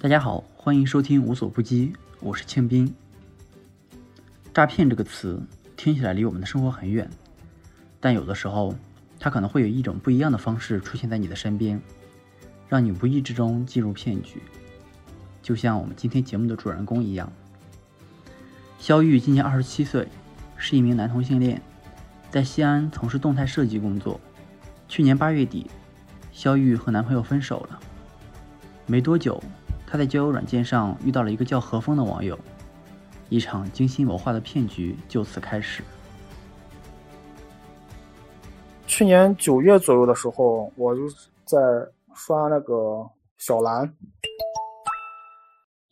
[0.00, 2.94] 大家好，欢迎收听无所不击，我是庆斌。
[4.54, 5.42] 诈骗这个词
[5.76, 7.10] 听起来离我们的生活很远，
[7.98, 8.72] 但有的时候
[9.18, 11.82] 它可能会有一种不一样的方式出现在你的身边，
[12.68, 14.40] 让你无意之中进入骗局。
[15.42, 17.28] 就像我们今天节目的主人公一样，
[18.78, 20.06] 肖玉今年二十七岁，
[20.56, 21.60] 是一名男同性恋，
[22.30, 24.20] 在西安从事动态设计工作。
[24.86, 25.68] 去年八月底，
[26.30, 27.80] 肖玉和男朋友分手了，
[28.86, 29.42] 没多久。
[29.90, 32.38] 他在交友软件上遇到了一个叫何峰的网友，
[33.30, 35.82] 一场精心谋划的骗局就此开始。
[38.86, 41.08] 去年九月左右的时候，我就
[41.46, 41.58] 在
[42.14, 43.90] 刷那个小蓝，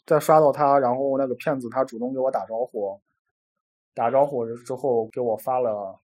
[0.05, 3.01] 在刷到他，然后那个骗子他主动给我打招呼，
[3.95, 5.99] 打招呼之后给我发了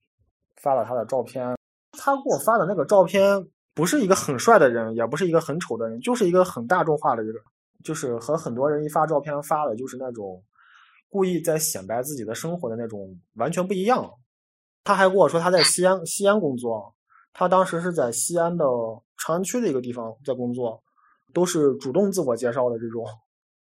[0.57, 1.59] 发了他的照片，
[1.93, 7.39] 他给我发的那个照片不是一个很帅的人，也不是一个很丑的人，就是一个很大众化的一个。
[7.83, 10.42] 就是和很多人一发照片发的，就是那种
[11.08, 14.11] 故意在显摆自己的生活的那种，完全不一样。
[14.84, 16.94] 他还跟我说他在西安西安工作，
[17.33, 18.64] 他当时是在西安的
[19.19, 20.83] 长安区的一个地方在工作，
[21.33, 23.05] 都是主动自我介绍的这种，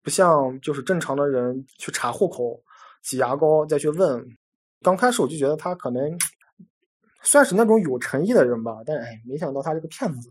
[0.04, 2.62] 不像就是正常的人去查户口、
[3.04, 4.26] 挤牙膏再去问。
[4.82, 6.04] 刚开始我就觉得他可能
[7.24, 10.30] 算是那种有诚意的人吧，但哎，没想到他是个骗子。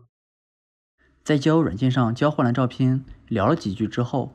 [1.25, 4.29] 在交友软件上交换了照片，聊了几句之后，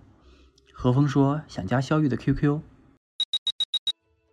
[0.73, 2.59] 何峰说想加肖玉的 QQ。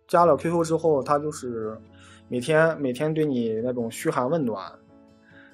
[0.08, 1.78] 加了 QQ 之后，他就是
[2.26, 4.72] 每天每天对你那种嘘寒问暖，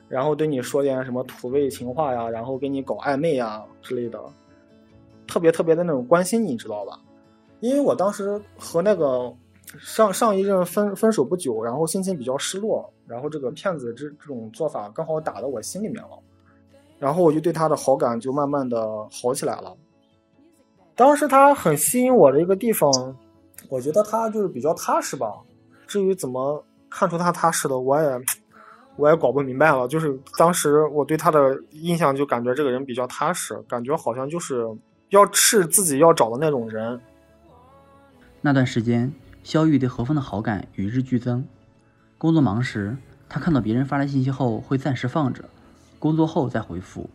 [0.08, 4.19] 然后对你说点什么土味情话呀，然后给你搞暧昧呀之类的，
[5.27, 6.98] 特别特别的那种关心你，知道吧？
[7.60, 9.30] 因为我当时和那个
[9.78, 16.19] 上上一任分分手不久，然后心情比较失落，然后这个骗子这这种做法刚好打到我心里面了。
[17.05, 18.80] 然后我就对他的好感就慢慢的
[19.12, 19.77] 好起来了。
[20.97, 22.91] 当时他很吸引我的一个地方，
[23.69, 25.31] 我觉得他就是比较踏实吧。
[25.87, 28.19] 至于怎么看出他踏实的，我也
[28.97, 29.87] 我也搞不明白了。
[29.87, 34.66] 就是当时我对他的印象就感觉这个人比较踏实，感觉好像就是
[35.10, 36.98] 要是自己要找的那种人。
[38.41, 41.47] 那段时间，肖玉对何峰的好感与日俱增。
[42.16, 42.97] 工作忙时，
[43.28, 45.44] 他看到别人发来信息后会暂时放着。
[46.04, 47.09] 工作后再回复，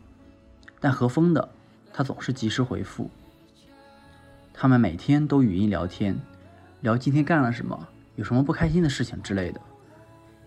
[0.79, 1.47] 但何峰的
[1.94, 3.07] 他总是及时回复。
[4.51, 6.19] 他们每天都语音聊天，
[6.81, 9.61] 聊今天干了什么，有什么不开心的事情之类的，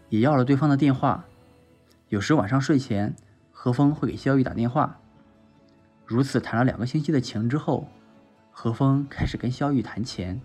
[0.08, 1.24] 也要了对方的电话。
[2.08, 3.14] 有时晚上睡前，
[3.52, 4.98] 何峰会给肖玉打电话。
[6.04, 7.86] 如此谈了两个星期的情之后，
[8.50, 10.40] 何峰开始跟肖玉谈钱。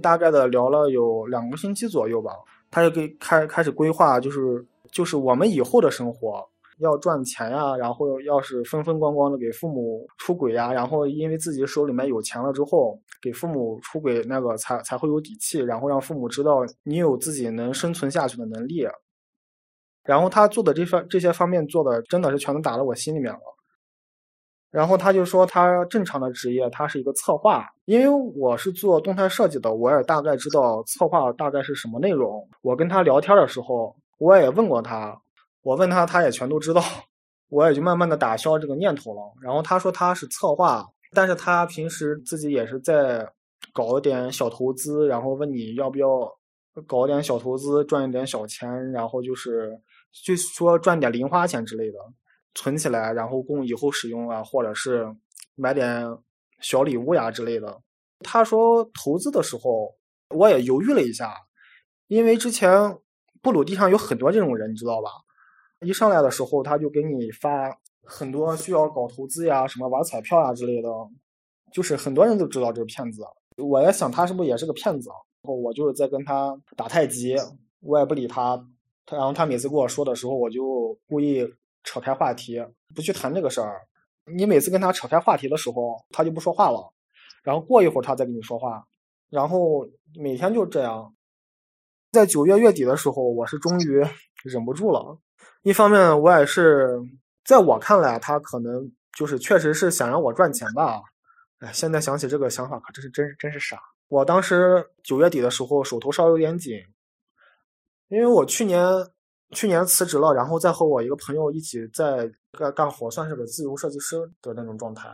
[0.00, 2.32] 大概的聊了有两个星期左右吧，
[2.70, 4.64] 他就给开开始规划，就是。
[4.92, 6.42] 就是我们以后的生活
[6.78, 18.86] 要赚钱呀，然后要是风风光光的给父母出轨呀，然后因为自己手里面有钱了之后，给父母出轨那个才才会有底气，然后让父母知道你有自己能生存下去的能力。
[20.04, 23.40] 然后他做的这方这些方面做的真的是全都打到我心里面了。
[24.70, 32.48] 然后他就说他正常的职业他是一个策划，因为我是做动态设计的，我也大概知道策划大概是什么内容。
[32.62, 33.96] 我跟他聊天的时候。
[34.18, 35.20] 我也问过他，
[35.62, 36.82] 我问他，他也全都知道，
[37.48, 39.20] 我也就慢慢的打消这个念头了。
[39.40, 43.24] 然后他说他是策划，但是他平时自己也是在
[43.72, 46.08] 搞一点小投资，然后问你要不要
[46.86, 49.70] 搞点小投资赚一点小钱，然后就是
[50.24, 51.98] 就说赚点零花钱之类的，
[52.56, 55.06] 存起来，然后供以后使用啊，或者是
[55.54, 56.04] 买点
[56.60, 57.80] 小礼物呀之类的。
[58.24, 59.94] 他说投资的时候，
[60.34, 61.32] 我也犹豫了一下，
[62.08, 62.98] 因为之前。
[63.42, 65.10] 布鲁地上有很多这种人，你知道吧？
[65.80, 67.72] 一上来的时候，他就给你发
[68.02, 70.88] 很多需要搞投资呀、什么玩彩票呀之类的，
[71.72, 73.22] 就是很多人都知道这个骗子。
[73.56, 75.08] 我也想他是不是也是个骗子？
[75.08, 77.36] 然后我就是在跟他打太极，
[77.80, 78.56] 我也不理他。
[79.06, 81.48] 他然后他每次跟我说的时候，我就故意
[81.84, 82.60] 扯开话题，
[82.94, 83.80] 不去谈这个事儿。
[84.26, 86.92] 你每次跟他扯开话题的时候，他就不说话了，
[87.42, 88.84] 然后过一会儿他再跟你说话，
[89.30, 91.14] 然后每天就这样。
[92.10, 94.04] 在九月月底的时候，我是终于
[94.44, 95.18] 忍不住了。
[95.62, 96.98] 一方面，我也是
[97.44, 101.00] 在我看来，他可能就是确实是想让我赚钱吧。
[101.58, 103.78] 哎，现在想起这个想法，可真是真真是傻。
[104.08, 106.78] 我当时九月底的时候，手头稍微有点紧，
[108.08, 108.86] 因为我去年
[109.50, 115.10] 去年辞职了，然后再和我一个朋友一起在干干活，算是个自由设计师的那种状态。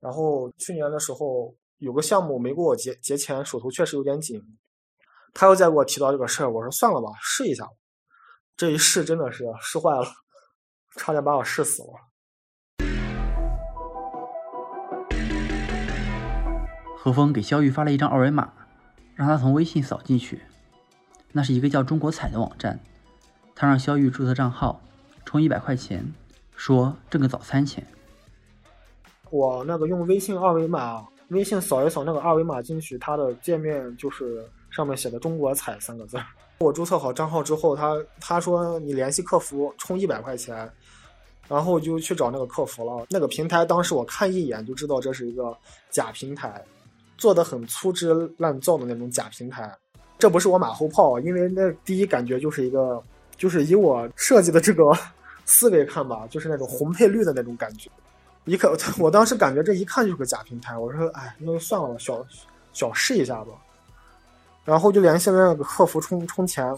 [0.00, 4.38] 然后去年的时候有个项目没给我结结钱，手头确实有点紧。
[5.32, 7.70] 他又再给我提到这个事儿，我说算了吧，试一下吧。
[8.56, 10.04] 这一试真的是试坏了，
[10.96, 11.88] 差点把我试死了。
[16.98, 18.52] 何峰给肖玉发了一张二维码，
[19.14, 20.42] 让他从微信扫进去。
[21.32, 22.78] 那是一个叫“中国彩”的网站，
[23.54, 24.82] 他让肖玉注册账号，
[25.24, 26.12] 充一百块钱，
[26.54, 27.86] 说挣个早餐钱。
[29.30, 36.16] 我那个用微信二维码，微信扫一扫那个二维码进去，它的界面就是上面写的“中国彩”三个字。
[36.58, 40.70] 我注册好账号之后，他他说你联系客服充一百块钱，
[41.48, 43.06] 然后就去找那个客服了。
[43.08, 45.56] 那个平台当时我看一眼就知道这是一个
[45.90, 46.62] 假平台，
[47.16, 49.74] 做的很粗制滥造的那种假平台。
[50.18, 53.02] 这不是我马后炮，因为那第一感觉就是一个，
[53.38, 54.92] 就是以我设计的这个
[55.46, 57.90] 思维看吧，就是那种红配绿的那种感觉。
[58.44, 58.70] 一看，
[59.00, 60.76] 我当时感觉这一看就是个假平台。
[60.76, 62.22] 我说，哎，那就算了，小
[62.74, 63.52] 小试一下吧。
[64.64, 66.76] 然后就联系那个客服充充钱。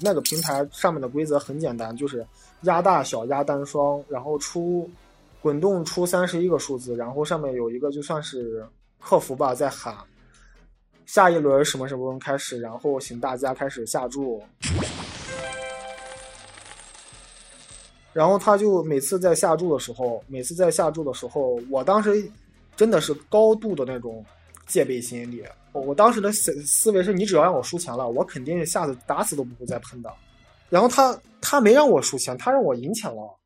[0.00, 2.26] 那个平台上面的规则很简单，就是
[2.62, 4.90] 压大小压单双，然后出
[5.40, 8.66] 滚动出三十一个数字，然后上面有一个就算是
[9.00, 9.96] 客服吧在喊。
[11.06, 12.60] 下一轮什么什么开始？
[12.60, 14.42] 然后请大家开始下注。
[18.12, 22.28] 然后他就每次在下注的时候，每次在下注的时候，我当时
[22.74, 24.24] 真的是高度的那种
[24.66, 25.44] 戒备心理。
[25.72, 30.12] 我当时的思思维是你只要让我输钱了，我肯定下次打死都不会再喷的。
[30.68, 33.38] 然后他他没让我输钱，他让我赢钱了。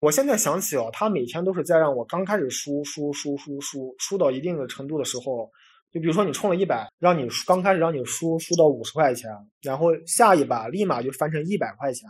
[0.00, 5.50] 我现在想起哦，他每天都是在让我刚开始输输输输输输到一定的程度的时候。
[5.92, 9.30] 就比如说你充了一百，让你刚开始让你输输到五十块钱，
[9.60, 12.08] 然后下一把立马就翻成一百块钱，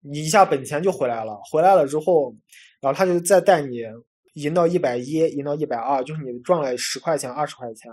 [0.00, 1.38] 你一下本钱就回来了。
[1.50, 2.34] 回来了之后，
[2.80, 3.82] 然后他就再带你
[4.34, 7.92] 赢到一百一，赢到一百二，就是你赚了十块钱、二十块钱。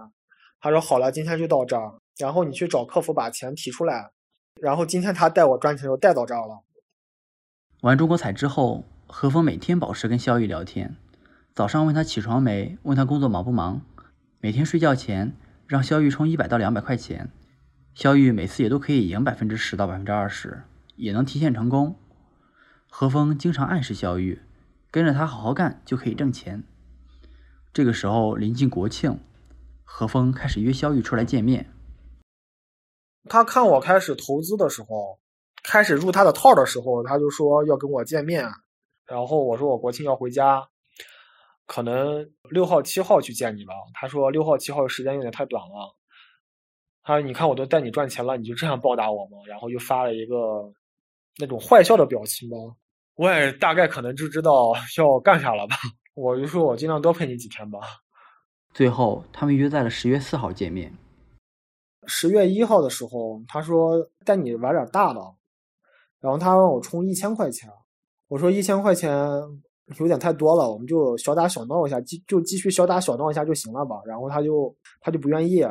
[0.61, 4.11] 他说好了，今天就到这儿，然后你去找客服把钱提出来。
[4.61, 6.63] 然后今天他带我赚钱就带到这儿了。
[7.81, 10.97] 玩中国彩之后，何峰每天保持跟肖玉聊天，
[11.53, 13.81] 早上问他起床没，问他工作忙不忙。
[14.41, 15.33] 每天睡觉前
[15.65, 17.29] 让肖玉充一百到两百块钱，
[17.93, 20.63] 肖玉每次也都可以赢百分之十到百分之二十，
[20.95, 21.97] 也能提现成功。
[22.89, 24.41] 何峰经常暗示肖玉，
[24.91, 26.63] 跟着他好好干就可以挣钱。
[27.73, 29.19] 这个时候临近国庆，
[29.83, 31.71] 何峰开始约肖玉出来见面。
[33.29, 35.19] 他看我开始投资的时候，
[35.63, 38.49] 开始入他的套的时候，他就说要跟我见面，
[39.05, 40.67] 然后我说我国庆要回家。
[41.67, 43.73] 可能六号七号去见你吧。
[43.93, 45.95] 他说六号七号时间有点太短了。
[47.03, 50.73] 他说：“你看我都带你赚钱了，你就这样报答我吗？”然后又发了一个
[51.37, 52.75] 那种坏笑的表情包。
[53.19, 55.75] 我也大概可能就知道要干啥了吧。
[56.13, 57.77] 我就说我尽量多陪你几天吧。
[58.73, 60.95] 最后他们约在了十月四号见面。
[62.07, 65.19] 十月一号的时候，他说带你玩点大的，
[66.21, 67.69] 然后他让我充一千块钱。
[68.29, 69.13] 我说一千块钱。
[69.97, 73.99] 有点太多了，我们就小打小闹一下，继就继续小打小闹一下就行了吧。
[74.05, 75.65] 然后他就他就不愿意，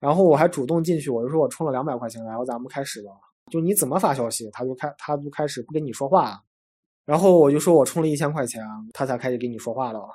[0.00, 3.10] 然后我还主动进去，我就说我充了两百块钱，然后咱们开始吧。
[3.50, 6.40] 就你怎么发消息，他就开他就开始不跟你说话。
[7.04, 8.62] 然后我就说我充了一千块钱，
[8.92, 10.08] 他才开始跟你说话了。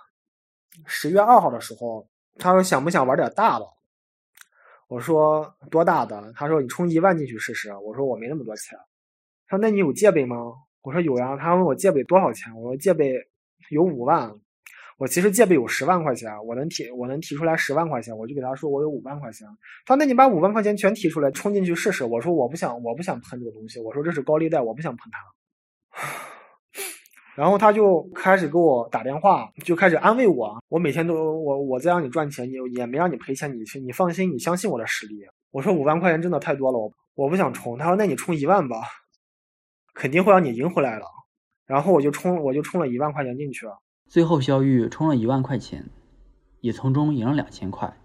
[0.85, 3.65] 十月二号的时候，他说想不想玩点大的？
[4.87, 6.33] 我说多大的？
[6.35, 7.71] 他说你充一万进去试试。
[7.77, 8.77] 我说我没那么多钱。
[9.48, 10.36] 他说那你有借呗吗？
[10.81, 12.55] 我说有呀，他问我借呗多少钱？
[12.55, 13.13] 我说借呗
[13.69, 14.33] 有五万，
[15.00, 19.48] 我其实借呗有十万块钱，我能提我能提出来十万块钱，我就给他说我有五万块钱。
[19.86, 22.03] 他那你把五万块钱全提出来充进去试试。
[22.03, 25.20] 我说我不想我不想喷这个东西，我说这是高利贷，我不想喷它。
[27.36, 35.25] 然后他就开始给我打电话，就开始安慰我，我每天都我我在让你赚钱，你也没让你赔钱，你你放心，你相信我的实力。
[35.51, 37.77] 我说五万块钱真的太多了，我我不想充。
[37.77, 38.82] 他说那你充一万吧。
[39.96, 41.06] 肯定会让你赢回来的，
[41.65, 43.65] 然后我就充，我就充了一万块钱进去。
[44.10, 45.88] 最后肖玉充了一万块钱，
[46.62, 47.96] 也从中赢了两千块，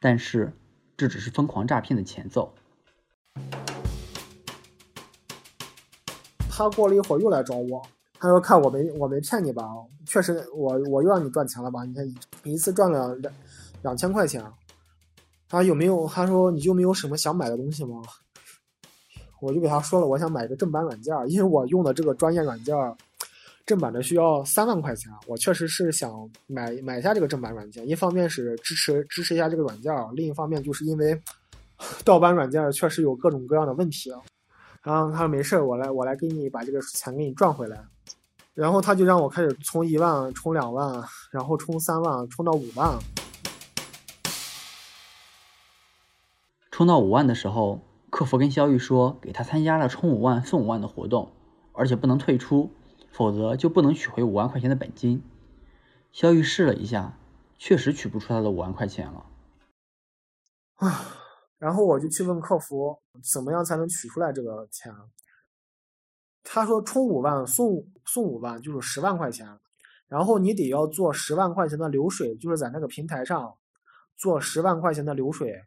[0.00, 0.52] 但是
[0.96, 2.52] 这只是疯狂诈骗的前奏。
[6.50, 7.80] 他过了一会儿又来找我，
[8.18, 9.62] 他说：“看我没我没骗你吧？
[10.04, 11.84] 确实，我我又让你赚钱了吧？
[11.84, 12.04] 你看
[12.42, 13.32] 你一次赚了两
[13.82, 14.44] 两千块钱。
[15.48, 16.08] 他有没有？
[16.08, 18.02] 他说你就没有什么想买的东西吗？”
[19.40, 22.74] 我就给他说了，我想买个正版软件，因为我用的这个专业软件，
[23.66, 25.12] 正版的需要三万块钱。
[25.26, 31.20] 我确实是想买买下这个正版软件，一方面是支持支持一下这个软件，另一方面就是因为
[32.04, 34.10] 盗版软件确实有各种各样的问题。
[34.82, 37.84] 然后他说没事我来我来给你把这个钱给你赚回来。
[38.54, 42.96] 然后他就让我开始充一万，充两万，然后充三万，充到五万。
[46.70, 47.80] 充到五万的时候。
[48.08, 51.32] 客服跟肖玉说，给他参加了充五万送五万的活动，
[51.72, 52.70] 而且不能退出，
[53.16, 55.22] 否则就不能取回五万块钱的本金。
[56.12, 57.18] 肖玉试了一下，
[57.56, 59.24] 确实取不出他的五万块钱了。
[60.74, 61.06] 啊，
[61.56, 62.98] 然后我就去问客服，
[63.32, 64.94] 怎么样才能取出来这个钱？
[66.44, 69.48] 他说充五万送送五万，就是十万块钱。
[70.08, 73.56] 然后你得要做十万块钱的流水，就是在那个平台上
[74.18, 75.64] 做十万块钱的流水。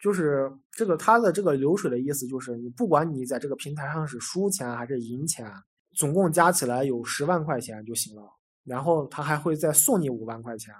[0.00, 5.50] 就是这个他的这个流水的意思，就是你不管你在这个平台上是输钱还是赢钱，
[5.94, 8.22] 总共加起来有十万块钱就行了。
[8.64, 10.74] 然后他还会再送你五万块钱，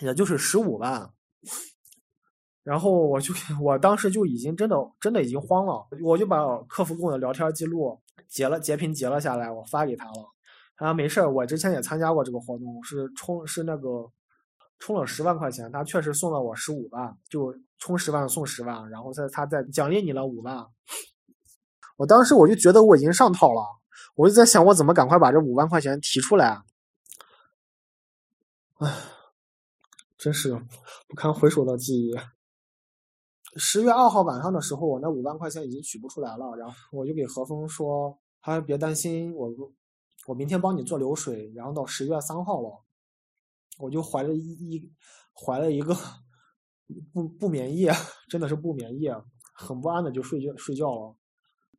[0.00, 1.08] 也就是十五万。
[2.64, 10.28] 然后我就我当时就已经真的真的已经慌了，我就把客服跟我的聊天记录截了截屏截了下来，我发给他了。
[10.76, 14.10] 他说没事儿我之前也参加过这个活动，是充是那个
[14.78, 20.66] 充了十万块钱，他确实送了我十五万，就充十万送十万，然后再他再奖励你了五万。
[21.96, 23.62] 我当时我就觉得我已经上套了，
[24.14, 26.62] 我就在想我怎么赶快把这五万块钱提出来。
[28.78, 28.92] 唉，
[30.18, 30.54] 真是
[31.08, 32.14] 不堪回首的记忆。
[33.56, 39.52] 十月二号晚上的时候，我那五万块钱已经取不出来了，然后我就给何峰说：“他别担心，我
[40.26, 42.82] 我明天帮你做流水。”然后到十月三号了，
[43.78, 44.90] 我就怀了一
[45.34, 45.94] 怀了一个
[47.12, 47.92] 不不眠夜，
[48.28, 49.14] 真的是不眠夜，
[49.54, 51.16] 很不安的就睡觉睡觉了。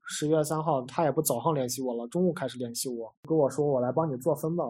[0.05, 4.65] 十月三号，他也不早上联系我了，中午开始联系我，跟我说：“我来帮你做分吧，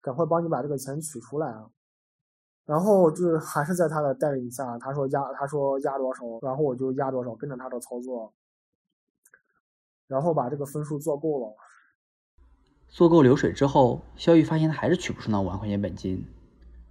[0.00, 1.70] 赶快帮你把这个钱取出来啊。”
[2.64, 8.32] 然后就是还是在他的带领下，他说压，他说压多少，然后我就压多少，跟着他的操作，
[10.06, 11.54] 然后把这个分数做够了。
[12.88, 16.24] 做够流水之后，肖玉发现他还是取不出那五万块钱本金，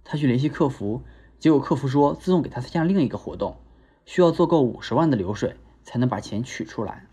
[0.04, 1.02] 他去联系客服，
[1.38, 3.56] 结果客服说自动给他参加另一个活动，
[4.04, 7.06] 需要做够五十万的流水才能把钱取出来。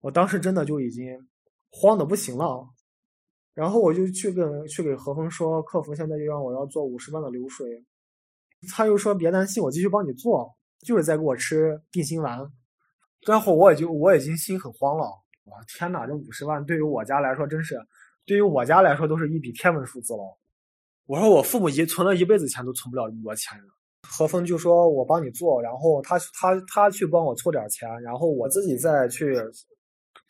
[0.00, 1.28] 我当时真的就已经
[1.70, 2.68] 慌的不行了。
[3.54, 7.84] 然后我就去跟去给何峰说，客服现在就让我要做五十万的流水，
[8.68, 12.50] 他又说别担心，我继续帮你做，就是在给我吃定心丸。
[13.26, 15.04] 然后我也就我已经心很慌了，
[15.44, 17.78] 哇天哪，这五十万对于我家来说真是，
[18.26, 20.38] 对于我家来说都是一笔天文数字了。
[21.06, 23.56] 我说我父母一存了一辈子钱都存不了这么多钱。
[24.04, 29.36] 何峰就说我帮你做，然后他他他去帮我凑点钱，然后我自己再去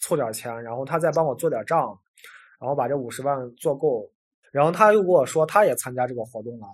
[0.00, 1.98] 凑点钱，然后他再帮我做点账。
[2.60, 4.10] 然后把这五十万做够，
[4.50, 6.66] 然后他又跟我说，他也参加这个活动了。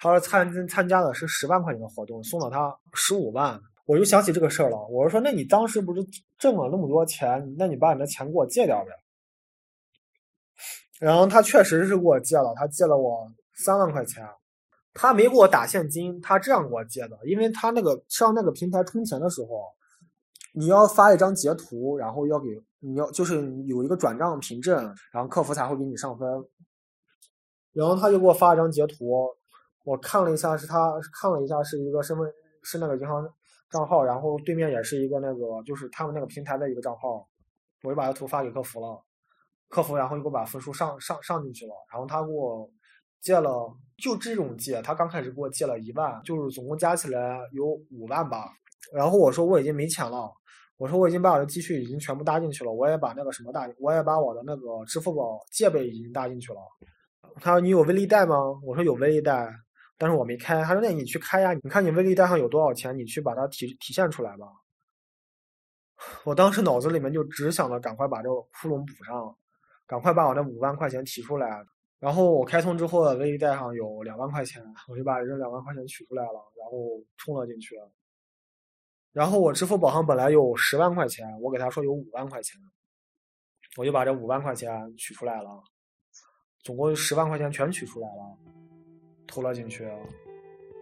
[0.00, 3.60] 他说参参加的是十万块钱的活动，送了他十五万。
[3.84, 6.04] 我就想起这个事儿了，我说，那你当时不是
[6.36, 8.90] 挣了那么多钱，那你把你的钱给我借掉呗。
[10.98, 14.26] 然后他确实是给我借了，他借了我三万块钱，
[14.96, 19.48] 他没给我打现金，他这样给我借的，因为他那个上那个平台充钱的时候。
[20.58, 22.48] 你要发一张截图，然后要给
[22.78, 23.34] 你要就是
[23.66, 24.74] 有一个转账凭证，
[25.12, 26.26] 然后客服才会给你上分。
[27.74, 29.28] 然后他就给我发一张截图，
[29.84, 32.26] 我看了一下，是他看了一下是一个身份
[32.62, 33.22] 是那个银行
[33.70, 37.28] 账号，然后对面也是一个那个就是他们那个平台的一个账号，
[37.82, 39.04] 我就把这图发给客服了，
[39.68, 42.66] 客服然后就给我把分数上上上进去了，然后他给我
[43.20, 48.50] 借了就这种借，他刚开始给我借了一万，就是总共加起来有五万吧。
[48.92, 50.30] 然后我说我已经没钱了。
[50.78, 56.60] 我说我已经把我的积蓄已经全部搭进去了，我也把那个什么搭，我也把我的那个支付宝借呗已经搭进去了。
[57.40, 58.36] 他说你有微粒贷吗？
[58.62, 59.50] 我说有微粒贷，
[59.96, 60.62] 但是我没开。
[60.62, 64.46] 他说那你去开呀，你看你微粒贷上有多少钱，你去把它体体现出来吧。
[66.24, 69.34] 我当时脑子里面就只想着赶快把这个窟窿补上，
[69.86, 71.64] 赶快把我那五万块钱提出来。
[71.98, 77.74] 然后我开通之后的微粒贷上有两万块钱，我就把这两万块钱取出来了，然后充了进去。
[79.12, 82.60] 然后我支付宝上本来有十万块钱，我给他说有五万块钱，
[83.78, 85.62] 我就把这五万块钱取出来了，
[86.62, 88.38] 总共十万块钱全取出来了，
[89.26, 89.90] 投了进去。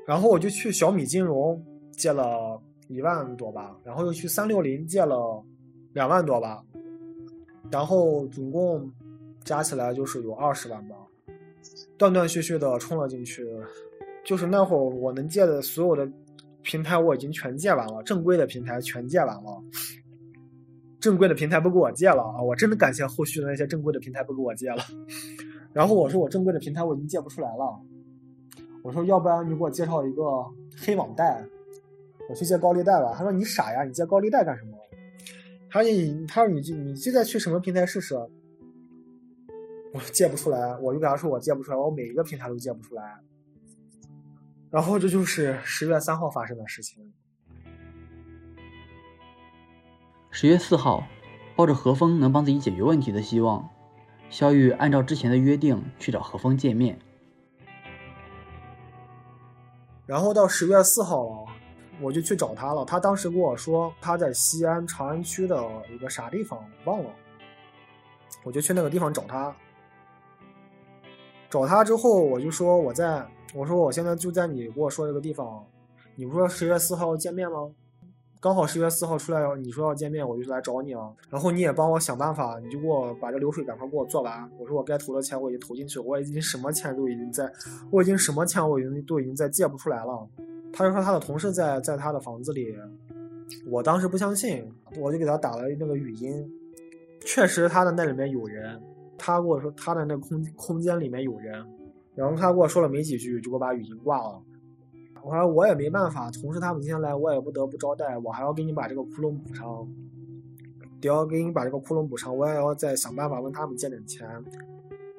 [0.04, 5.42] 然后我就去小米金融借了一万多吧，然后又去三六零借了
[5.92, 6.64] 两万多吧，
[7.70, 8.92] 然后总共
[9.44, 10.96] 加起来就是有二十万吧，
[11.98, 13.46] 断断续续的充了进去，
[14.24, 16.10] 就是那会儿我能借的所有的。
[16.66, 19.62] 平台我已经全借完了，正规的平台全借完了，
[20.98, 22.40] 正规的平台不给我借了啊！
[22.40, 24.82] 我真的感谢后续的那些正规的平台不给我借了。
[25.74, 27.78] 然后我说我正规的平台我已经借不出来了，
[28.82, 30.22] 我说要不然你给我介绍一个
[30.74, 31.44] 黑网贷，
[32.30, 33.12] 我去借高利贷吧。
[33.14, 34.72] 他说你傻呀，你借高利贷干什么？
[35.68, 38.16] 他说你他说你你现在去什么平台试试？
[39.94, 43.20] 我借不出来，我就跟他说我借不出来，我每一个平台都借不出来。
[44.68, 47.12] 然后这就是十月三号发生的事情。
[50.32, 51.06] 十月四号，
[51.54, 53.70] 抱着何峰能帮自己解决问题的希望，
[54.30, 56.98] 肖玉按照之前的约定去找何峰见面。
[60.06, 61.46] 然后到十月四号了，
[62.00, 62.84] 我就去找他了。
[62.84, 67.10] 他当时跟我说他在西安长安区的一个啥地方忘了，
[68.42, 69.54] 我就去那个地方找他。
[71.54, 75.64] 找他之后，我就说我在，我说我现在就在你给我说这个地方，
[76.16, 77.70] 你不说十月四号要见面吗？
[78.40, 81.14] 刚好十月四号出来，你说要见面，我就来找你了。
[81.30, 84.50] 然后你也帮我想办法，你就给我把这流水赶快给我做完。
[84.58, 87.48] 我说我该投的钱我已经投进去，我已经什么钱都已经在，
[87.92, 90.28] 我已经什么钱我已经都已经在借不出来了。
[90.72, 92.74] 他就说他的同事在在他的房子里，
[93.70, 94.68] 我当时不相信，
[94.98, 96.44] 我就给他打了那个语音，
[97.24, 98.82] 确实他的那里面有人。
[99.26, 101.66] 他跟我说他的那空空间里面有人，
[102.14, 104.38] 然后他跟我说了没几句，就给我把语音挂了。
[105.22, 109.88] 我说我也没办法，同事他们今天来，我也不得不招待，我还要给你把这个窟窿补上，
[111.00, 114.28] 得要给你把这个窟窿补上，我也要再想办法问他们借点钱。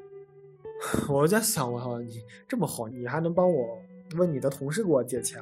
[1.09, 3.79] 我在想，我操，你这么好，你还能帮我
[4.17, 5.41] 问你的同事给我借钱？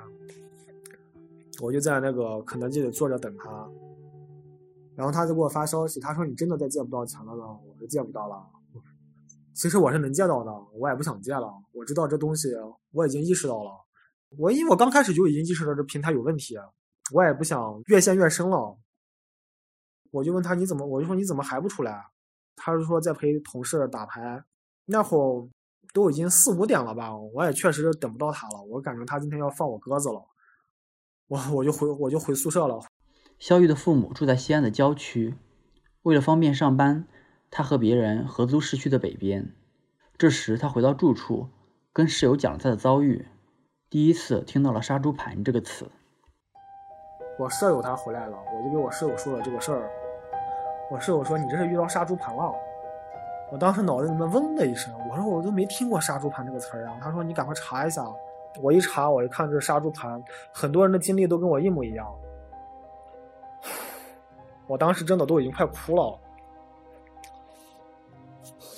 [1.62, 3.70] 我就在那个肯德基里坐着等他。
[4.96, 8.46] 然后他就给我发消息，他说：“你真的再借不到钱了呢？”我说：“借不到了。”
[9.56, 11.52] 其实我是能借到的，我也不想借了。
[11.72, 12.50] 我知道这东西，
[12.92, 13.72] 我已经意识到了。
[14.38, 16.56] 我因为我刚开始就已经意识到这平台有问题，
[17.14, 18.78] 我也不想越陷越深了。
[20.12, 22.04] 我就问他：“你怎么？”我就说：“你怎么还不出来？”
[22.56, 24.44] 他就说：“在陪同事打牌。”
[24.86, 25.50] 那会儿
[25.94, 28.62] 都已经四五点了吧，我也确实等不到他了。
[28.64, 30.22] 我感觉他今天要放我鸽子了，
[31.28, 32.80] 我我就回我就回宿舍了。
[33.44, 35.36] 肖玉的父母住在西安的郊区，
[36.04, 37.06] 为了方便上班，
[37.52, 39.52] 他和别人合租市区的北边。
[40.18, 41.50] 这时，他回到住处，
[41.92, 43.28] 跟室友讲了他的遭遇，
[43.90, 45.92] 第一次听到了“杀猪盘”这个词。
[47.38, 49.92] 我舍友他回来了，我就给我舍友说了这个事儿。
[50.90, 52.50] 我舍友说：“你这是遇到杀猪盘了。”
[53.52, 58.06] 我当时脑子里面嗡的一声，我说：“我都没听过‘杀猪盘’这个词儿啊。”他说：“你赶快查一下。”
[58.64, 62.08] 我一查，我一看这“杀猪盘”，很多人的经历都跟我一模一样。
[64.68, 66.20] 我当时真的都已经快哭了，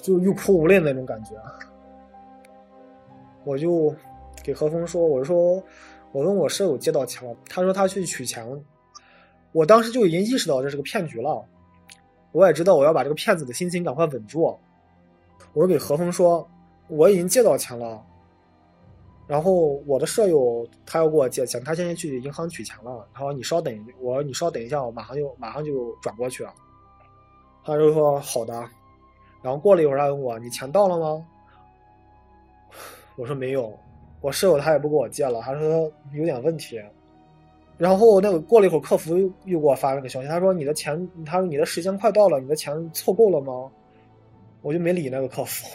[0.02, 1.32] 就欲哭无泪那种感觉。
[3.44, 3.94] 我就
[4.44, 5.62] 给何峰说：“我说，
[6.12, 8.60] 我问我舍友借到钱了，他说他去取钱了。
[9.52, 11.46] 我当时就已经意识到这是个骗局了，
[12.32, 14.58] 我也知道我要把这个骗子的心情赶快稳住。
[15.54, 16.50] 我给何峰说，
[16.88, 18.04] 我已经借到钱了。”
[19.28, 23.08] 然后我的舍友他要给我借钱，他现在去银行取钱了。
[23.14, 26.46] 他说：“你稍等，我说你稍等一下，我马上就马上就转过去。”
[27.66, 28.54] 他就说：“好的。”
[29.42, 31.26] 然后过了一会儿，他问我：“你钱到了吗？”
[33.18, 33.74] 我说：“没有。”
[34.22, 36.80] 我舍友他也不给我借了，他说有点问题。
[37.78, 43.72] 然后那个过了一会儿，客服又又给我发了个消息，他说：“你的钱，他说你的时间快到了，你的钱凑够了吗？”
[44.62, 45.68] 我就没理那个客服。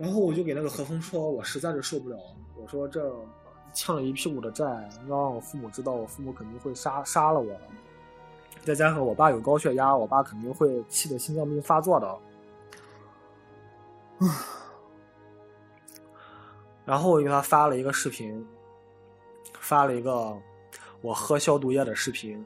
[0.00, 2.16] 然后我就给那个何峰说：“我实在是受不了。”
[2.56, 3.14] 我说这
[3.74, 4.64] 欠了一屁股的债，
[5.10, 7.54] 要让我父母知道，我父母肯定会杀杀了我。
[8.64, 12.18] 再加上我爸有高血压，我爸肯定会气得心脏病发作的。
[16.86, 18.42] 然后我给他发了一个视频，
[19.58, 20.34] 发了一个
[21.02, 22.42] 我喝消毒液的视频，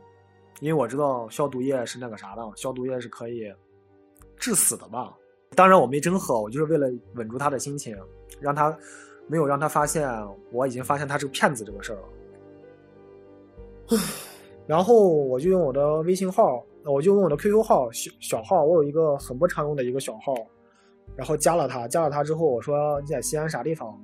[0.59, 3.55] 因为我知道消毒液是那个啥的，消毒液是可以
[4.37, 5.17] 致死的吧。
[5.55, 7.97] 当然我没真喝，我就是为了稳住他的心情，
[8.40, 8.77] 让他。
[9.27, 10.07] 没有让他发现
[10.53, 12.03] 我已经发现他是个骗子这个事儿了，
[14.69, 20.35] 然后我就用我的微信号，我就用我的 QQ 号小小号，我有一个很不常用的一个小号，
[21.17, 23.99] 然后加了他，加了他之后我说你在西安啥地方？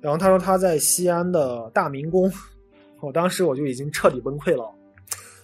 [0.00, 2.32] 然后他说他在西安的大明宫，
[3.02, 4.74] 我当时我就已经彻底崩溃了，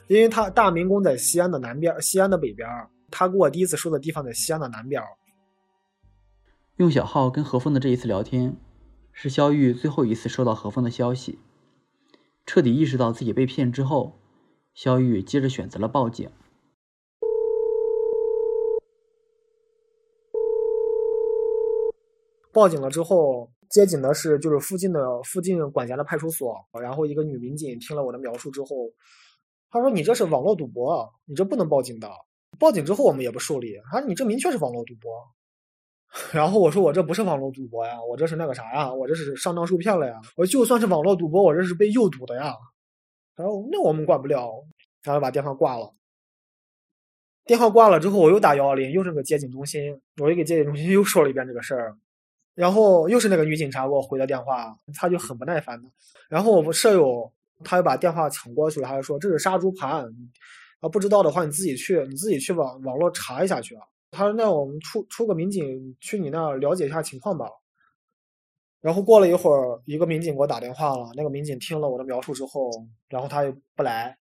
[0.06, 2.66] 因为他大明宫在西安的南边，西安的北边，
[3.10, 5.02] 他给我第一次说的地方在西安的南边。
[6.80, 8.56] 用小号跟何峰的这一次聊天。
[9.12, 11.38] 是肖玉最后一次收到何峰的消息，
[12.46, 14.18] 彻底意识到自己被骗之后，
[14.72, 16.30] 肖玉接着选择了报警。
[22.50, 28.68] 报警了之后，接警的是就是附近的附近管辖的派出所，然后一个女民警听了我的描述之后，
[29.70, 32.10] 她说：“你这是网络赌博，你这不能报警的。”
[32.58, 35.12] 报警之后我们也不受理，她说：“你这明确是网络赌博。”
[36.32, 40.20] 然后我说我这不是网络赌博呀，我这是那个啥呀，我这是上当受骗了呀。
[40.36, 42.54] 我就算是网络赌博，我这是被诱赌的呀。
[43.36, 44.50] 然后那我们管不了，
[45.02, 45.94] 然后把电话挂了。
[47.44, 51.96] 电话挂了之后，我又打幺幺零，又是个接警中心，我又给接警中心又说了一遍这个事儿。
[52.54, 55.88] 然后又是那个女警察给我回的电话，她就很不耐烦的。
[56.28, 57.32] 然后我们舍友
[57.64, 60.04] 他又把电话抢过去了，他就说这是杀猪盘，
[60.80, 63.82] 啊不知道的话你自己去，你自己去网网络查一下去啊。
[64.20, 67.48] 他说：“那我们出出个民警去你那儿了解一下情况吧。”
[68.82, 71.10] 然后过了一会儿，一个民警给我打电话了。
[71.14, 72.70] 那个民警听了我的描述之后，
[73.08, 74.18] 然后他也不来，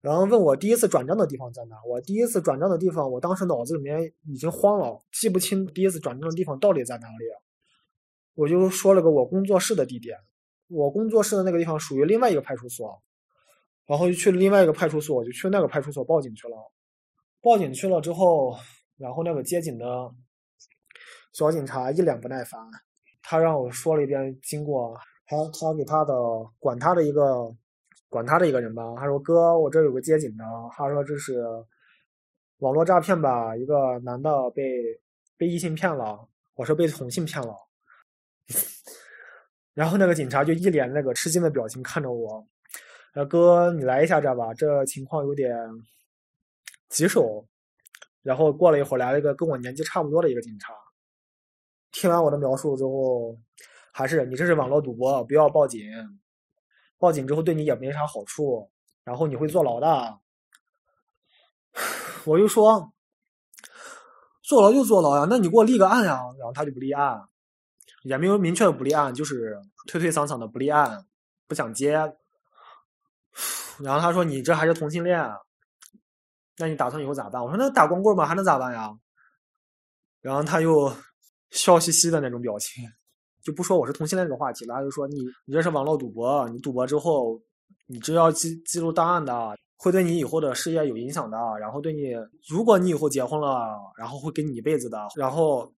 [0.00, 1.74] 然后问我第一次转账的地方在哪。
[1.84, 7.24] 我第一次转账的地方，我当时脑子里面已经慌了，记不清第一次转账的地方到底在哪里。
[8.34, 10.16] 我就说了个我工作室的地点，
[10.68, 13.02] 我工作室的那个地方属于另外一个派出所，
[13.84, 16.56] 然后就去另外一个派出所，我就去那个派出所报警去了。
[17.40, 18.56] 报警去了之后，
[18.98, 19.86] 然后那个接警的
[21.32, 22.60] 小警察一脸不耐烦。
[23.22, 26.14] 他让我说了一遍经过，他他给他的
[26.60, 27.52] 管他的一个
[28.08, 31.42] 管他的一个人吧，他说哥，我这有个接警的，他说这是
[32.58, 34.62] 网络诈骗吧，一个男的被
[35.36, 37.52] 被异性骗了，我说被同性骗了，
[39.74, 42.46] 然后那个警察就一脸那个吃惊的表情看着我，
[43.14, 45.52] 呃哥你来一下这吧，这情况有点
[46.88, 47.44] 棘手，
[48.26, 50.74] 然后过了一会儿来了一个跟我年纪差不多的一个警察。
[51.92, 53.38] 听完我的描述之后，
[53.92, 55.80] 还是你这是网络赌博，不要报警。
[56.98, 58.68] 报警之后对你也没啥好处，
[59.04, 60.18] 然后你会坐牢的。
[62.26, 62.92] 我就说，
[64.42, 66.20] 坐牢就坐牢呀，那你给我立个案呀。
[66.36, 67.28] 然后他就不立案，
[68.02, 71.06] 也没有明确的不立案，就是推推搡搡的不立案，
[71.46, 71.92] 不想接。
[73.78, 75.24] 然后他说你这还是同性恋，
[76.58, 77.42] 那你打算以后咋办？
[77.42, 78.96] 我说那打光棍吧，还能咋办呀？
[80.20, 80.92] 然后他又。
[81.52, 82.84] 笑嘻嘻的那种表情，
[83.40, 87.40] 就不说我是同性恋这个话题了，他就说你你这是网络赌博，你赌博之后，
[87.86, 92.12] 你这要记记录档案的，会对你以后的事业有影响的，然后对你，
[92.50, 95.06] 如果你以后结婚了，然后会跟你一辈子的。
[95.14, 95.72] 然后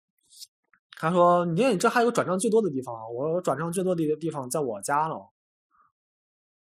[0.96, 5.14] 他说你这还有转账最多的地方，我转账最多的地方在我家呢。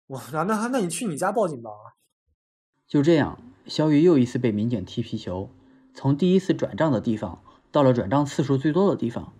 [0.08, 1.70] 我那那那你去你家报警吧。
[2.88, 5.50] 就这样，小雨又一次被民警踢皮球，
[5.94, 7.44] 从第一次转账的地方。
[7.70, 9.34] 到了转账次数最多的地方，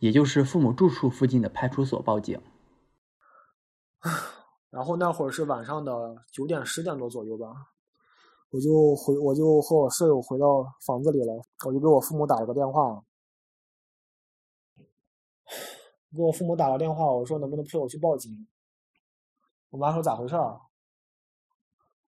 [0.00, 2.38] 也就是父母住处附近的派出所报警。
[4.68, 7.46] 然后那会儿是晚上的九点十点多左右吧，
[8.50, 13.00] 我就回我就和我舍友回到房子里了，我就给我父母打了个电话，
[16.14, 18.46] 给我父母打了电话，我说能不能陪我去报警？
[19.70, 20.60] 我妈说咋回事儿？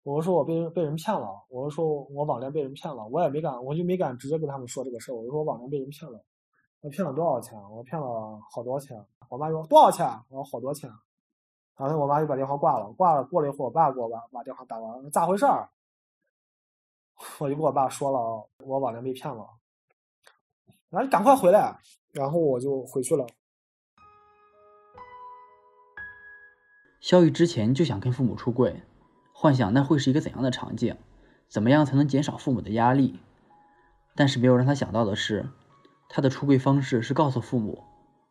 [0.02, 5.14] 我说我被人被人骗了，我说我网恋被人骗了，我也没敢，我就没敢直接跟他们说这个事儿。
[5.14, 6.24] 我说我网恋被人骗了，
[6.80, 7.58] 我骗了多少钱？
[7.70, 9.04] 我骗了好多钱。
[9.28, 10.06] 我妈说多少钱？
[10.28, 10.90] 我说好多钱。
[11.76, 13.24] 然后我妈就把电话挂了，挂了。
[13.24, 15.68] 过了一会儿，我爸给我把把电话打完，咋回事儿？
[17.38, 19.46] 我就跟我爸说了，我网恋被骗了，
[20.88, 21.78] 然后你赶快回来。
[22.12, 23.24] 然后我就回去了。
[27.00, 28.82] 肖玉之前就想跟父母出柜。
[29.40, 30.98] 幻想那会是一个怎样的场景？
[31.48, 33.18] 怎么样才能减少父母的压力？
[34.14, 35.48] 但是没有让他想到的是，
[36.10, 37.82] 他的出柜方式是告诉父母：“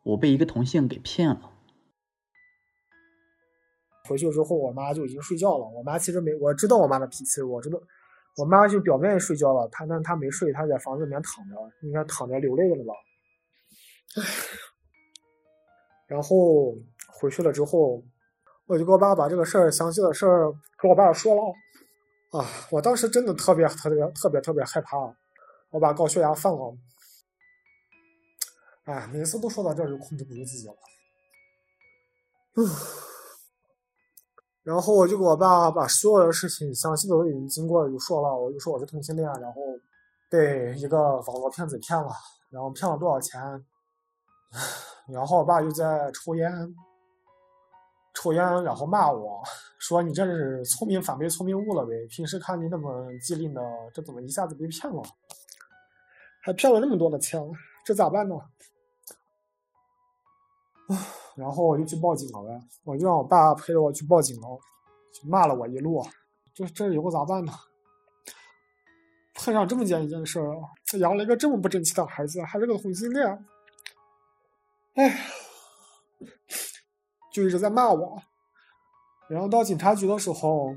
[0.06, 1.52] 我被一个同性给骗了。”
[4.08, 5.68] 回去之后，我妈就已经睡觉了。
[5.70, 7.82] 我妈其实没，我知道我妈的脾气，我知道
[8.38, 12.94] 我妈就表面睡觉了，她但她没睡，她在房子里面躺着，应该躺着流泪了吧？
[16.06, 18.04] 然后回去了之后。
[18.70, 21.42] 我就跟我爸把这个事儿详细的事儿跟我爸说了，
[22.40, 24.96] 啊，我当时真的特别特别特别特别害怕，
[25.72, 26.78] 我把高血压犯了，
[28.84, 30.76] 哎，每次都说到这儿就控制不住自己了，
[32.58, 32.70] 嗯，
[34.62, 39.62] 然后我就给我爸把所有的事情详细的已经经过就说了，我就说我是同性恋，然后
[40.30, 42.12] 被一个网络骗子骗了，
[42.52, 43.42] 然后骗了多少钱，
[45.12, 46.76] 然后我爸又在抽烟。
[48.22, 49.42] 抽烟，然后骂我
[49.78, 51.94] 说：“你这是聪明反被聪明误了呗？
[52.10, 53.62] 平时看你那么机灵的，
[53.94, 55.02] 这怎么一下子被骗了？
[56.42, 57.42] 还骗了那么多的钱，
[57.86, 58.36] 这咋办呢？”
[60.90, 61.00] 啊，
[61.38, 64.48] 然后我就去报警了呗，我就让我爸陪着我去报警了，
[65.14, 66.06] 就骂了我一路。
[66.54, 67.54] 这这以后咋办呢？
[69.36, 70.58] 碰上这么件一件事儿，
[71.00, 73.46] 养了一个这么不争气的孩子，还是个同性恋，
[74.96, 75.18] 哎。
[77.32, 78.22] 就一直在骂我，
[79.30, 80.76] 然后到警察局的时候，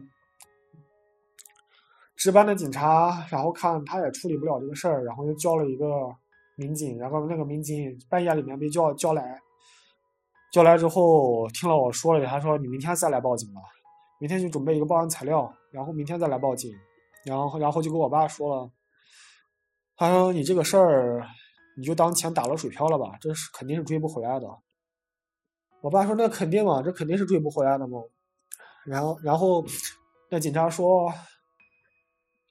[2.16, 5.86] 值班的警察，然后看他也处理不了这个事儿，然后又叫了一个
[6.56, 9.40] 民警，然后那个民警半夜里面被叫叫来，
[10.52, 13.60] 叫来之后听了我说了，他说你明天再来报警吧，
[14.20, 16.70] 明天就准备一个报案材料，然后明天再来报警，
[17.24, 18.70] 然后然后就跟我爸说了，
[19.96, 21.26] 他说你这个事儿
[21.78, 24.46] 你就当钱打了水漂了吧，这是肯定是追不回来的。
[25.82, 27.98] 我爸说：“那肯定嘛，这肯定是追不回来的嘛。”
[28.86, 29.64] 然后，然后
[30.30, 31.12] 那警察说，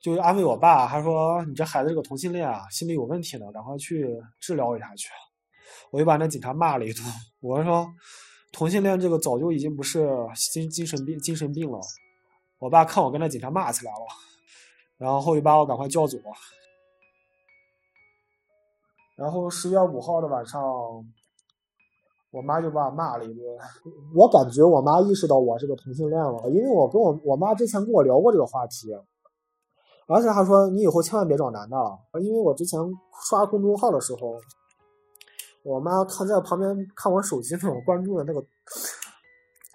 [0.02, 4.06] 就安慰我爸，他说：“你这孩子是个同性恋啊，心理有问题呢，赶快去
[4.40, 5.08] 治疗一下去。”
[5.92, 7.04] 我就把那警察骂了一顿。
[7.40, 7.88] 我说，
[8.52, 10.10] 同性恋这个早就已经不是
[10.54, 11.80] 精精神病精神病了。
[12.60, 14.06] 我爸看我跟那警察骂起来了，
[14.98, 16.18] 然后就把我赶快叫走。
[19.16, 20.62] 然后十月五号的晚上，
[22.32, 23.46] 我妈就把我骂了一顿。
[24.16, 28.88] 我感觉我妈意识到我是个同性恋了，因为我跟我我妈之前跟我聊过这个话题，
[30.08, 31.76] 而且她说你以后千万别找男的，
[32.22, 32.80] 因为我之前
[33.30, 34.40] 刷公众号的时候，
[35.64, 38.42] 我妈看在旁边看我手机那种关注的那个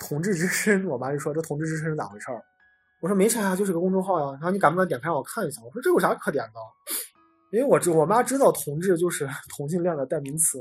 [0.09, 2.43] 同志之声，我妈就说这同志之声是咋回事儿？
[3.03, 4.31] 我说没啥呀，就是个公众号呀。
[4.33, 5.61] 然后你敢不敢点开让我看一下？
[5.63, 6.61] 我说这有啥可点的？
[7.53, 10.59] 因为我知我妈知道同志就是同性恋的代名词。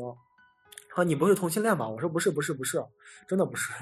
[0.95, 1.89] 啊你不是同性恋吧？
[1.89, 2.81] 我说不是，不是，不是，
[3.27, 3.73] 真的不是。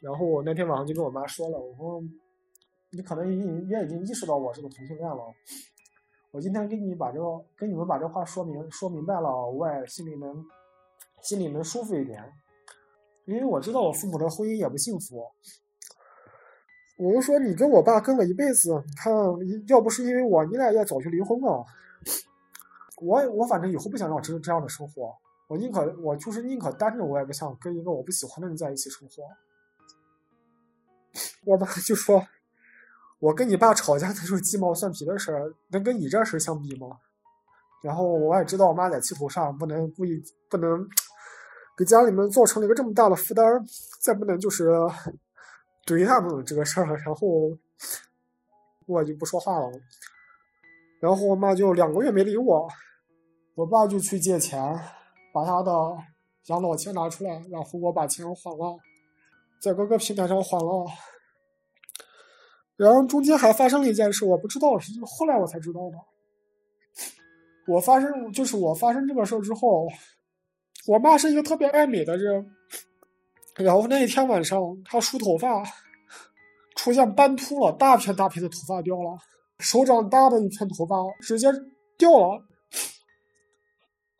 [0.00, 2.02] 然后我那天晚上就跟我妈说了，我说
[2.90, 5.34] 你可能已也已经意识到我是个同性恋了。
[6.32, 10.44] 我今天给你把这个跟你们把这话说明说明白了，我也心里能
[11.22, 12.22] 心里能舒服一点。
[13.24, 15.26] 因为我知道我父母的婚姻也不幸福。
[16.98, 19.10] 我就说你跟我爸跟了一辈子，你看
[19.66, 21.64] 要不是因为我，你俩也早就离婚了。
[23.00, 25.16] 我我反正以后不想让我这这样的生活。
[25.46, 29.22] 我宁可我就是宁可单着，我也不想跟一个我不喜欢的人在一起生活。
[31.44, 32.26] 我爸就说
[33.20, 36.98] ：“我跟你爸吵架那种鸡毛蒜皮的事儿，能跟你这事儿相比吗？”
[37.84, 40.88] 然后我也知道我妈在气头上，不能故意不能
[41.76, 43.44] 给家里面造成了一个这么大的负担，
[44.00, 44.70] 再不能就是
[45.84, 46.96] 怼他们这个事儿。
[46.96, 47.56] 然后
[48.86, 49.70] 我就不说话了。
[51.00, 52.66] 然后我妈就两个月没理我，
[53.54, 54.58] 我爸就去借钱。
[55.34, 55.72] 把他的
[56.46, 58.78] 养老钱拿出来，然后我把钱还了，
[59.60, 60.86] 在各个平台上还了。
[62.76, 65.96] 然后中间还发生了一件事，我不知道，是后来我才知道的。
[67.66, 69.88] 我发生就是我发生这个事儿之后，
[70.86, 72.46] 我妈是一个特别爱美的人，
[73.56, 75.64] 然后那一天晚上她梳头发，
[76.76, 79.18] 出现斑秃了，大片大片的头发掉了，
[79.58, 81.48] 手掌大的一片头发直接
[81.98, 82.44] 掉了。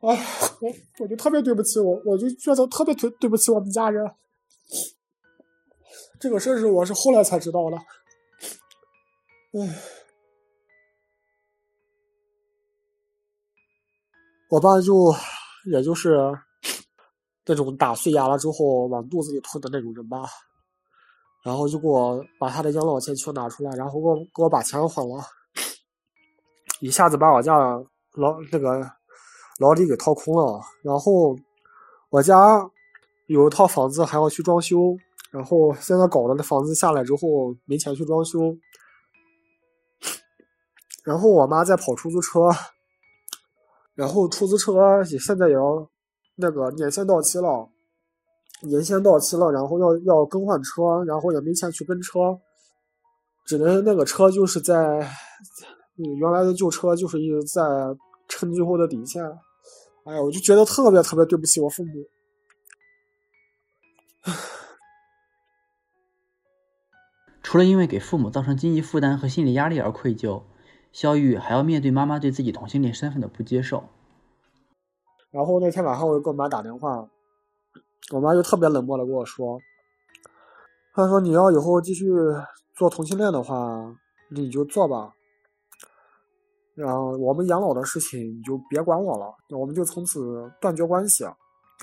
[0.00, 0.16] 啊，
[0.64, 4.03] 我我就特别对不起我，我就觉得特别对对不起我们家人。
[6.18, 7.77] 这个事是我是后来才知道的。
[7.77, 7.85] 唉，
[14.48, 15.14] 我爸就
[15.70, 16.16] 也就是
[17.44, 20.27] 那种打碎牙了之后往肚子里吞的那种人吧，
[21.44, 25.22] 然后就给我把他的养老钱全拿出来，然后给我给我把钱还了，
[26.81, 27.55] 一下子把我家
[28.12, 28.90] 老那个。
[29.61, 31.37] 老李给掏空了，然后
[32.11, 32.69] 我家
[33.29, 34.97] 有一套房子还要去装修，
[35.31, 38.57] 然后现在搞的那房子下来之后没钱去装修，
[41.05, 42.51] 然后我妈在跑出租车，
[43.95, 44.73] 然后出租车
[45.12, 45.88] 也现在也要
[46.35, 47.69] 那个年限到期了，
[48.62, 52.37] 年限到期了，然后要要更换车，然后也没钱去跟车，
[53.47, 55.09] 只能那个车就是在
[55.95, 57.62] 原来的旧车就是一直在。
[58.38, 59.23] 撑最后的底线，
[60.05, 61.90] 哎呀，我就觉得特别特别对不起我父母。
[67.42, 70.42] 除了因为给父母造成经济负担和心理压力而愧疚，
[70.92, 73.85] 肖玉还要面对妈妈对自己同性恋身份的不接受。
[75.31, 77.09] 然后那天晚上我就给我妈打电话，
[78.12, 79.61] 我妈就特别冷漠的跟我说
[80.94, 82.07] ：“她说你要以后继续
[82.75, 83.97] 做同性恋的话，
[84.31, 85.14] 你就做吧。”
[86.74, 91.24] 然后我们养老的事情你就别管我了，我们就从此断绝关系。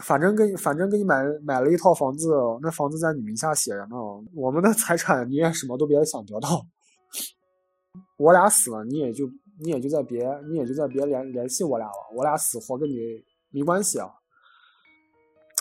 [0.04, 3.96] 反正给反正给你买买了一套房子，那房子在你名下写着呢。
[4.34, 6.66] 我们的 财产你也什么都别想得到。
[8.18, 12.16] 我俩死了，你也就你也就再别你也就再别联联系我俩了。
[12.16, 12.96] 我俩死活跟你
[13.52, 14.10] 没关系啊。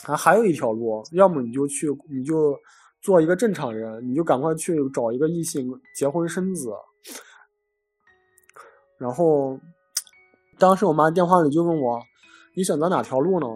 [0.03, 2.57] 还还有一条路，要么你就去你就
[3.01, 6.71] 做一个正常人，你就赶快去找一个异性结婚生子。
[9.01, 9.59] 然后，
[10.59, 11.99] 当时我妈电话里就问我
[12.55, 13.47] ：“你选择哪条路呢？”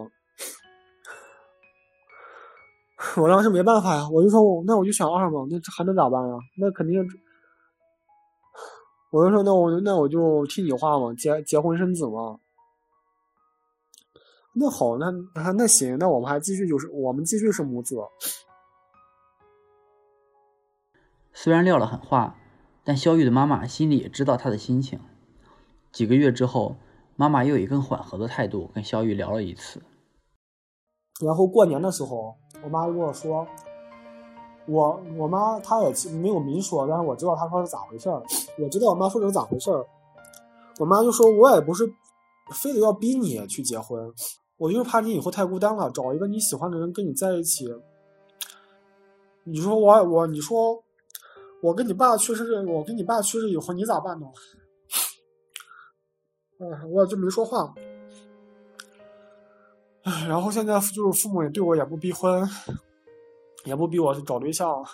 [3.22, 6.34] 我当时没办法呀，我就说：“那我就选二嘛，那还能咋办呀？
[6.58, 7.00] 那肯定。”
[9.12, 12.40] 我就说：“那我那我就听你话嘛，结结婚生子嘛。”
[14.58, 15.12] 那好，那
[15.52, 17.96] 那行，那我们还继续，就是我们继续是母子。
[21.32, 22.36] 虽然撂了狠话，
[22.82, 24.98] 但肖玉的妈妈心里也知道他的心情。
[25.96, 26.76] 几个月之后，
[27.16, 29.80] 妈妈又以更缓和的态度跟肖玉聊了一次。
[31.24, 33.48] 然后过年的时候，我妈跟我说
[34.68, 38.22] ：“我我妈她也没有明说，但是我知道她说是咋回事儿。
[38.58, 39.86] 我知道我妈说的是咋回事儿。
[40.78, 41.90] 我妈就说：我也不是
[42.50, 43.98] 非得要逼你去结婚，
[44.58, 47.64] 我就是怕你以后太孤单了，找一个你喜欢的人跟你在一起。
[49.44, 50.84] 你说我我你说
[51.62, 54.26] 我跟你爸去世，我跟你爸去世以后你咋办呢？
[56.58, 57.74] 嗯，我就没说话。
[60.04, 62.48] 唉，然后现在就是父母也对我也不逼婚，
[63.64, 64.84] 也不逼我去找对象，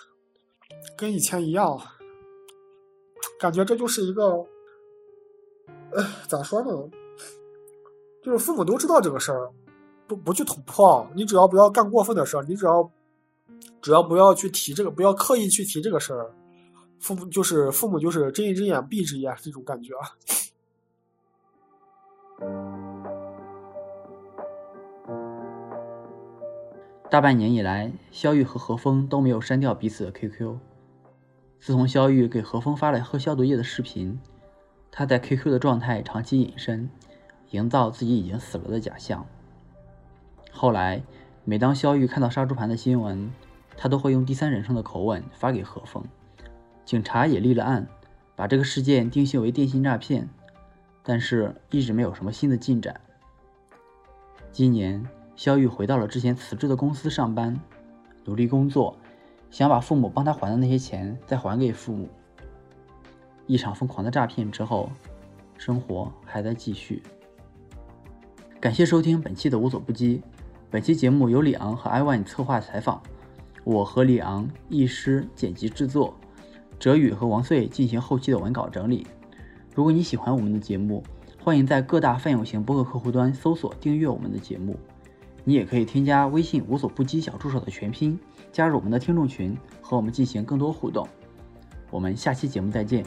[0.97, 1.79] 跟以前一样，
[3.39, 4.43] 感觉这就是一个，
[5.95, 6.71] 唉，咋说呢？
[8.23, 9.51] 就是父母都知道这个事儿，
[10.07, 12.91] 不不去捅破，你只要不要干过分的事儿，你只要
[13.81, 16.33] 只要不要去提这个，不要刻意去提这个事儿，
[16.99, 19.93] 父母就是父母就是睁一只眼闭一只眼这种感觉。
[27.09, 30.57] 大半年以来，肖玉和何峰都没有删掉彼此的 QQ。
[31.59, 34.19] 自从肖玉给何峰发了喝消毒液的视频，
[34.91, 36.89] 他在 QQ 的状态长期隐身，
[37.51, 39.25] 营造自己已经死了的假象。
[40.51, 41.03] 后来，
[41.45, 43.31] 每当肖玉看到杀猪盘的新闻，
[43.77, 46.03] 他都会用第三人称的口吻发给何峰。
[46.83, 47.87] 警察也立了案，
[48.35, 50.27] 把这个事件定性为电信诈骗，
[51.03, 52.99] 但是一直没有什么新的进展。
[54.51, 55.05] 今年。
[55.35, 57.59] 肖玉回到了之前辞职的公司上班，
[58.23, 58.95] 努力工作，
[59.49, 62.07] 想把父母帮他还的那些钱再还给父母。
[63.47, 64.91] 一场疯狂的诈骗之后，
[65.57, 67.01] 生活还在继续。
[68.59, 70.21] 感谢收听本期的无所不击。
[70.69, 73.01] 本期节目由李昂和 Ivan 策划采访，
[73.63, 76.13] 我和李昂译师剪辑制作，
[76.77, 79.07] 哲宇和王穗进行后期的文稿整理。
[79.75, 81.03] 如果你喜欢我们的节目，
[81.41, 84.77] 欢迎在各大泛用型播客客户端搜索订阅我们的节目。
[85.43, 88.17] 你也可以添加微信“无所不击小助手”的全拼，
[88.51, 91.07] 加入我们的听众群，和我们进行更多互动。
[91.89, 93.03] 我们下期节目再见。